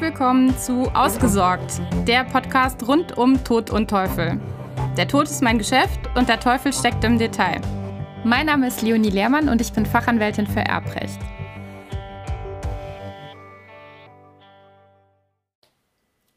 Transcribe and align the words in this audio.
Willkommen 0.00 0.56
zu 0.56 0.84
Ausgesorgt, 0.94 1.80
der 2.06 2.22
Podcast 2.22 2.86
rund 2.86 3.18
um 3.18 3.42
Tod 3.42 3.70
und 3.70 3.90
Teufel. 3.90 4.40
Der 4.96 5.08
Tod 5.08 5.24
ist 5.24 5.42
mein 5.42 5.58
Geschäft 5.58 5.98
und 6.14 6.28
der 6.28 6.38
Teufel 6.38 6.72
steckt 6.72 7.02
im 7.02 7.18
Detail. 7.18 7.60
Mein 8.22 8.46
Name 8.46 8.68
ist 8.68 8.80
Leonie 8.82 9.10
Lehrmann 9.10 9.48
und 9.48 9.60
ich 9.60 9.72
bin 9.72 9.84
Fachanwältin 9.84 10.46
für 10.46 10.60
Erbrecht. 10.60 11.18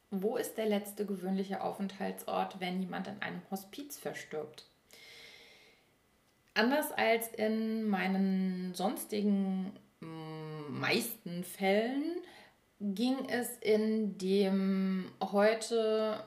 Wo 0.09 0.38
ist 0.38 0.57
der 0.57 0.66
letzte 0.66 1.05
gewöhnliche 1.05 1.62
Aufenthaltsort, 1.62 2.59
wenn 2.59 2.82
jemand 2.82 3.09
in 3.09 3.21
einem 3.21 3.43
Hospiz 3.52 3.96
verstirbt? 3.96 4.66
Anders 6.55 6.91
als 6.93 7.28
in 7.28 7.88
meinen 7.88 8.73
sonstigen 8.73 9.71
meisten 10.00 11.43
Fällen 11.43 12.15
ging 12.82 13.30
es 13.30 13.58
in 13.60 14.18
dem 14.18 15.12
heute 15.21 16.24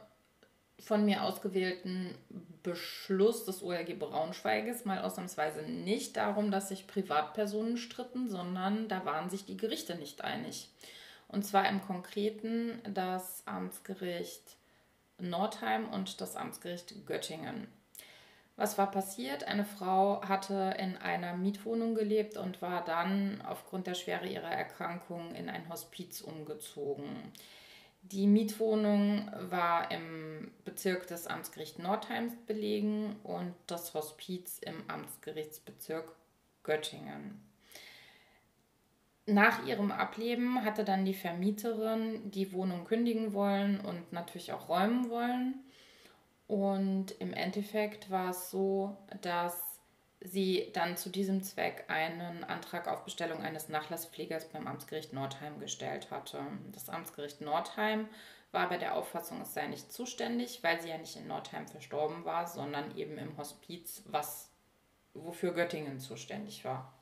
von 0.78 1.04
mir 1.04 1.24
ausgewählten 1.24 2.14
Beschluss 2.62 3.44
des 3.44 3.62
OLG 3.62 3.98
Braunschweiges 3.98 4.84
mal 4.84 5.02
ausnahmsweise 5.02 5.62
nicht 5.62 6.16
darum, 6.16 6.50
dass 6.50 6.68
sich 6.68 6.86
Privatpersonen 6.86 7.76
stritten, 7.76 8.30
sondern 8.30 8.88
da 8.88 9.04
waren 9.04 9.28
sich 9.28 9.44
die 9.44 9.56
Gerichte 9.56 9.96
nicht 9.96 10.22
einig. 10.22 10.70
Und 11.28 11.44
zwar 11.44 11.68
im 11.68 11.82
Konkreten 11.82 12.80
das 12.88 13.42
Amtsgericht 13.46 14.56
Nordheim 15.18 15.88
und 15.88 16.20
das 16.20 16.36
Amtsgericht 16.36 17.06
Göttingen. 17.06 17.66
Was 18.56 18.78
war 18.78 18.90
passiert? 18.90 19.44
Eine 19.44 19.64
Frau 19.64 20.22
hatte 20.22 20.76
in 20.78 20.96
einer 20.96 21.36
Mietwohnung 21.36 21.94
gelebt 21.94 22.36
und 22.36 22.62
war 22.62 22.84
dann 22.84 23.42
aufgrund 23.42 23.88
der 23.88 23.94
Schwere 23.94 24.28
ihrer 24.28 24.50
Erkrankung 24.50 25.34
in 25.34 25.48
ein 25.48 25.68
Hospiz 25.68 26.20
umgezogen. 26.20 27.32
Die 28.02 28.26
Mietwohnung 28.26 29.30
war 29.50 29.90
im 29.90 30.52
Bezirk 30.64 31.06
des 31.06 31.26
Amtsgerichts 31.26 31.78
Nordheims 31.78 32.34
belegen 32.46 33.16
und 33.24 33.54
das 33.66 33.94
Hospiz 33.94 34.58
im 34.58 34.84
Amtsgerichtsbezirk 34.88 36.14
Göttingen. 36.62 37.40
Nach 39.26 39.66
ihrem 39.66 39.90
Ableben 39.90 40.64
hatte 40.64 40.84
dann 40.84 41.06
die 41.06 41.14
Vermieterin 41.14 42.30
die 42.30 42.52
Wohnung 42.52 42.84
kündigen 42.84 43.32
wollen 43.32 43.80
und 43.80 44.12
natürlich 44.12 44.52
auch 44.52 44.68
räumen 44.68 45.08
wollen. 45.08 45.64
Und 46.46 47.12
im 47.20 47.32
Endeffekt 47.32 48.10
war 48.10 48.30
es 48.30 48.50
so, 48.50 48.96
dass 49.22 49.74
sie 50.20 50.70
dann 50.72 50.96
zu 50.96 51.10
diesem 51.10 51.42
Zweck 51.42 51.84
einen 51.88 52.44
Antrag 52.44 52.88
auf 52.88 53.04
Bestellung 53.04 53.42
eines 53.42 53.68
Nachlasspflegers 53.68 54.48
beim 54.48 54.66
Amtsgericht 54.66 55.12
Nordheim 55.12 55.60
gestellt 55.60 56.10
hatte. 56.10 56.40
Das 56.72 56.88
Amtsgericht 56.88 57.40
Nordheim 57.40 58.08
war 58.52 58.68
bei 58.68 58.78
der 58.78 58.94
Auffassung, 58.94 59.40
es 59.42 59.52
sei 59.52 59.66
nicht 59.66 59.92
zuständig, 59.92 60.62
weil 60.62 60.80
sie 60.80 60.88
ja 60.88 60.98
nicht 60.98 61.16
in 61.16 61.26
Nordheim 61.26 61.66
verstorben 61.66 62.24
war, 62.24 62.46
sondern 62.46 62.96
eben 62.96 63.18
im 63.18 63.36
Hospiz, 63.36 64.02
was 64.06 64.50
wofür 65.12 65.52
Göttingen 65.52 65.98
zuständig 66.00 66.64
war. 66.64 66.92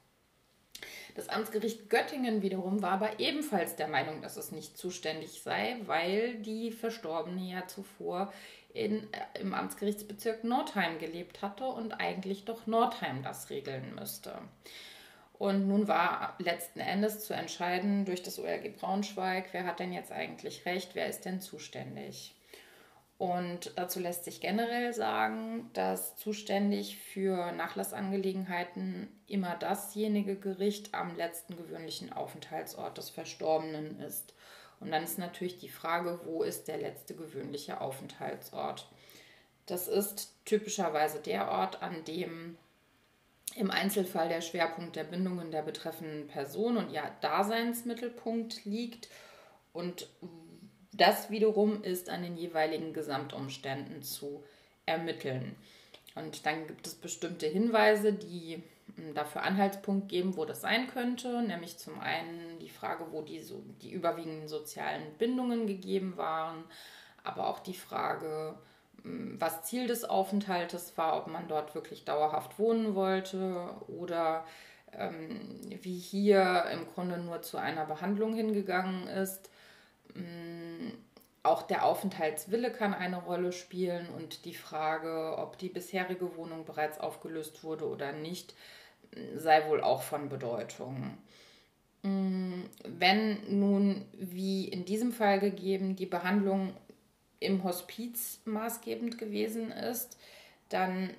Das 1.14 1.28
Amtsgericht 1.28 1.91
Göttingen 1.91 2.42
wiederum 2.42 2.82
war 2.82 2.92
aber 2.92 3.20
ebenfalls 3.20 3.77
der 3.77 3.88
Meinung, 3.88 4.22
dass 4.22 4.36
es 4.36 4.52
nicht 4.52 4.78
zuständig 4.78 5.42
sei, 5.42 5.77
weil 5.84 6.36
die 6.36 6.70
Verstorbene 6.70 7.52
ja 7.52 7.66
zuvor 7.66 8.32
in, 8.72 9.02
äh, 9.12 9.41
im 9.41 9.52
Amtsgerichtsbezirk 9.52 10.44
Nordheim 10.44 10.98
gelebt 10.98 11.42
hatte 11.42 11.64
und 11.64 11.92
eigentlich 11.92 12.44
doch 12.44 12.66
Nordheim 12.66 13.22
das 13.22 13.50
regeln 13.50 13.94
müsste. 13.94 14.38
Und 15.38 15.66
nun 15.66 15.88
war 15.88 16.36
letzten 16.38 16.80
Endes 16.80 17.24
zu 17.26 17.34
entscheiden 17.34 18.04
durch 18.04 18.22
das 18.22 18.38
OLG 18.38 18.76
Braunschweig, 18.78 19.47
wer 19.52 19.64
hat 19.64 19.80
denn 19.80 19.92
jetzt 19.92 20.12
eigentlich 20.12 20.64
recht, 20.66 20.94
wer 20.94 21.08
ist 21.08 21.24
denn 21.24 21.41
zuständig. 21.41 22.32
Und 23.22 23.71
dazu 23.77 24.00
lässt 24.00 24.25
sich 24.25 24.41
generell 24.41 24.93
sagen, 24.93 25.71
dass 25.75 26.16
zuständig 26.16 26.97
für 26.97 27.53
Nachlassangelegenheiten 27.53 29.06
immer 29.28 29.55
dasjenige 29.55 30.34
Gericht 30.34 30.93
am 30.93 31.15
letzten 31.15 31.56
gewöhnlichen 31.56 32.12
Aufenthaltsort 32.12 32.99
des 32.99 33.11
Verstorbenen 33.11 34.00
ist. 34.00 34.34
Und 34.81 34.91
dann 34.91 35.05
ist 35.05 35.21
natürlich 35.21 35.61
die 35.61 35.69
Frage, 35.69 36.19
wo 36.25 36.43
ist 36.43 36.66
der 36.66 36.78
letzte 36.78 37.15
gewöhnliche 37.15 37.81
Aufenthaltsort? 37.81 38.91
Das 39.66 39.87
ist 39.87 40.34
typischerweise 40.44 41.21
der 41.21 41.49
Ort, 41.49 41.81
an 41.81 42.05
dem 42.05 42.59
im 43.55 43.71
Einzelfall 43.71 44.31
der 44.31 44.41
Schwerpunkt 44.41 44.97
der 44.97 45.05
Bindungen 45.05 45.53
der 45.53 45.62
betreffenden 45.62 46.27
Person 46.27 46.77
und 46.77 46.91
ihr 46.91 47.09
Daseinsmittelpunkt 47.21 48.65
liegt. 48.65 49.09
Und 49.72 50.09
das 50.92 51.30
wiederum 51.30 51.82
ist 51.82 52.08
an 52.08 52.22
den 52.22 52.36
jeweiligen 52.36 52.92
Gesamtumständen 52.92 54.03
zu 54.03 54.42
ermitteln. 54.86 55.56
Und 56.14 56.44
dann 56.44 56.66
gibt 56.66 56.86
es 56.86 56.94
bestimmte 56.94 57.47
Hinweise, 57.47 58.12
die 58.12 58.62
dafür 59.14 59.42
Anhaltspunkt 59.42 60.08
geben, 60.08 60.36
wo 60.36 60.44
das 60.44 60.60
sein 60.60 60.86
könnte. 60.88 61.42
Nämlich 61.42 61.78
zum 61.78 61.98
einen 62.00 62.58
die 62.58 62.69
Frage, 62.69 63.06
wo 63.10 63.22
die, 63.22 63.41
so, 63.41 63.62
die 63.81 63.91
überwiegenden 63.91 64.48
sozialen 64.48 65.14
Bindungen 65.19 65.66
gegeben 65.66 66.16
waren, 66.16 66.64
aber 67.25 67.48
auch 67.48 67.60
die 67.60 67.75
Frage, 67.75 68.54
hm, 69.02 69.41
was 69.41 69.64
Ziel 69.64 69.86
des 69.86 70.04
Aufenthaltes 70.04 70.97
war, 70.97 71.16
ob 71.16 71.28
man 71.28 71.48
dort 71.48 71.75
wirklich 71.75 72.04
dauerhaft 72.04 72.58
wohnen 72.58 72.94
wollte 72.94 73.70
oder 73.88 74.44
ähm, 74.92 75.60
wie 75.82 75.98
hier 75.98 76.66
im 76.72 76.86
Grunde 76.86 77.19
nur 77.19 77.42
zu 77.42 77.56
einer 77.56 77.86
Behandlung 77.86 78.34
hingegangen 78.34 79.06
ist. 79.06 79.48
Ähm, 80.14 80.92
auch 81.42 81.62
der 81.62 81.84
Aufenthaltswille 81.84 82.70
kann 82.70 82.94
eine 82.94 83.22
Rolle 83.22 83.52
spielen 83.52 84.08
und 84.16 84.44
die 84.44 84.54
Frage, 84.54 85.36
ob 85.38 85.58
die 85.58 85.68
bisherige 85.68 86.36
Wohnung 86.36 86.64
bereits 86.64 87.00
aufgelöst 87.00 87.64
wurde 87.64 87.88
oder 87.88 88.12
nicht, 88.12 88.54
sei 89.34 89.68
wohl 89.68 89.82
auch 89.82 90.02
von 90.02 90.28
Bedeutung. 90.28 91.18
Mm, 92.02 92.62
wenn 92.84 93.58
nun, 93.58 94.06
wie 94.12 94.68
in 94.68 94.84
diesem 94.84 95.12
Fall 95.12 95.40
gegeben, 95.40 95.96
die 95.96 96.06
Behandlung 96.06 96.74
im 97.40 97.64
Hospiz 97.64 98.40
maßgebend 98.44 99.19
gewesen 99.19 99.72
ist, 99.72 100.16
dann 100.69 101.10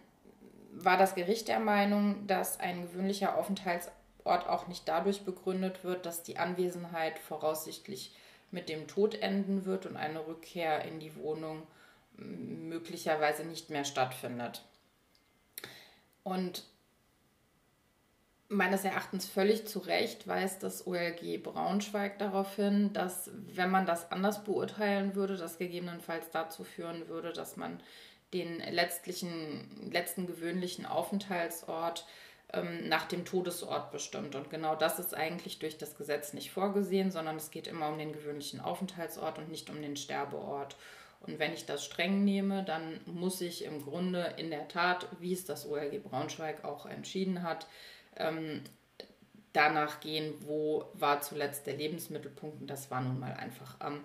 war 0.72 0.98
das 0.98 1.16
Gericht 1.16 1.48
der 1.50 1.60
Meinung, 1.60 2.26
dass 2.28 2.60
ein 2.60 2.82
gewöhnlicher 2.84 3.38
Aufenthaltsort 3.38 4.48
auch 4.48 4.68
nicht 4.68 4.88
dadurch 4.88 5.24
begründet 5.24 5.84
wird, 5.84 6.06
dass 6.06 6.24
die 6.24 6.38
Anwesenheit 6.38 7.20
voraussichtlich 7.20 8.16
mit 8.54 8.70
dem 8.70 8.88
Tod 8.88 9.16
enden 9.16 9.66
wird 9.66 9.86
und 9.86 9.98
eine 9.98 10.26
Rückkehr 10.28 10.86
in 10.86 11.00
die 11.00 11.16
Wohnung 11.16 11.68
möglicherweise 12.16 13.44
nicht 13.44 13.72
mehr 13.72 13.84
stattfindet. 13.84 14.64
Und 16.22 16.64
meines 18.50 18.86
Erachtens 18.86 19.26
völlig 19.26 19.68
zu 19.68 19.80
Recht 19.80 20.28
weist 20.28 20.62
das 20.62 20.86
OLG 20.86 21.42
Braunschweig 21.42 22.20
darauf 22.20 22.56
hin, 22.56 22.94
dass 22.94 23.32
wenn 23.34 23.72
man 23.72 23.88
das 23.88 24.12
anders 24.12 24.44
beurteilen 24.44 25.16
würde, 25.16 25.36
das 25.36 25.58
gegebenenfalls 25.58 26.30
dazu 26.30 26.64
führen 26.64 27.08
würde, 27.08 27.34
dass 27.34 27.58
man 27.58 27.82
den 28.34 28.60
letztlichen, 28.60 29.92
letzten 29.92 30.28
gewöhnlichen 30.28 30.86
Aufenthaltsort 30.86 32.06
ähm, 32.54 32.88
nach 32.88 33.08
dem 33.08 33.26
Todesort 33.26 33.92
bestimmt. 33.92 34.36
Und 34.36 34.50
genau 34.50 34.76
das 34.76 35.00
ist 35.00 35.16
eigentlich 35.16 35.60
durch 35.60 35.78
das 35.78 35.96
Gesetz 35.96 36.34
nicht 36.34 36.52
vorgesehen, 36.52 37.12
sondern 37.12 37.36
es 37.36 37.52
geht 37.52 37.68
immer 37.68 37.90
um 37.90 37.98
den 37.98 38.14
gewöhnlichen 38.14 38.60
Aufenthaltsort 38.60 39.40
und 39.40 39.50
nicht 39.50 39.70
um 39.70 39.82
den 39.82 39.96
Sterbeort. 39.98 40.76
Und 41.22 41.40
wenn 41.40 41.54
ich 41.54 41.66
das 41.66 41.84
streng 41.84 42.24
nehme, 42.24 42.64
dann 42.64 43.00
muss 43.06 43.42
ich 43.42 43.64
im 43.64 43.82
Grunde 43.82 44.34
in 44.38 44.52
der 44.52 44.68
Tat, 44.68 45.08
wie 45.20 45.34
es 45.34 45.46
das 45.46 45.66
OLG 45.66 46.04
Braunschweig 46.04 46.64
auch 46.64 46.86
entschieden 46.86 47.44
hat, 47.44 47.66
ähm, 48.18 48.62
danach 49.54 50.00
gehen, 50.00 50.34
wo 50.42 50.86
war 50.94 51.22
zuletzt 51.22 51.66
der 51.66 51.78
Lebensmittelpunkt. 51.78 52.62
Und 52.62 52.68
das 52.68 52.92
war 52.92 53.02
nun 53.02 53.20
mal 53.20 53.34
einfach 53.34 53.80
am, 53.80 54.04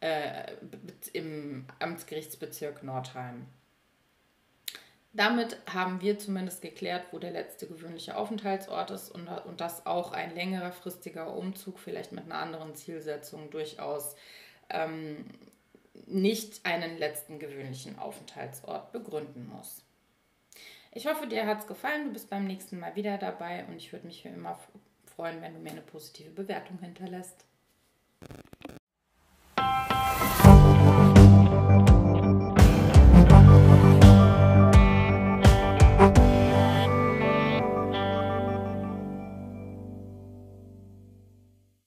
äh, 0.00 0.52
im 1.12 1.66
Amtsgerichtsbezirk 1.78 2.82
Nordheim. 2.82 3.46
Damit 5.12 5.56
haben 5.72 6.00
wir 6.00 6.18
zumindest 6.18 6.60
geklärt, 6.60 7.06
wo 7.12 7.18
der 7.18 7.30
letzte 7.30 7.66
gewöhnliche 7.66 8.16
Aufenthaltsort 8.16 8.90
ist 8.90 9.10
und, 9.10 9.26
und 9.28 9.60
dass 9.60 9.86
auch 9.86 10.12
ein 10.12 10.34
längerer 10.34 10.70
fristiger 10.70 11.34
Umzug, 11.34 11.78
vielleicht 11.78 12.12
mit 12.12 12.24
einer 12.24 12.38
anderen 12.38 12.74
Zielsetzung, 12.74 13.50
durchaus 13.50 14.16
ähm, 14.68 15.24
nicht 16.06 16.64
einen 16.64 16.98
letzten 16.98 17.38
gewöhnlichen 17.38 17.98
Aufenthaltsort 17.98 18.92
begründen 18.92 19.48
muss. 19.48 19.82
Ich 20.92 21.06
hoffe, 21.06 21.26
dir 21.26 21.46
hat 21.46 21.60
es 21.60 21.66
gefallen. 21.66 22.06
Du 22.06 22.12
bist 22.12 22.30
beim 22.30 22.46
nächsten 22.46 22.78
Mal 22.78 22.94
wieder 22.94 23.18
dabei 23.18 23.64
und 23.66 23.76
ich 23.76 23.92
würde 23.92 24.06
mich 24.06 24.24
wie 24.24 24.28
immer 24.28 24.58
freuen, 25.04 25.40
wenn 25.42 25.54
du 25.54 25.60
mir 25.60 25.70
eine 25.70 25.82
positive 25.82 26.30
Bewertung 26.30 26.78
hinterlässt. 26.80 27.44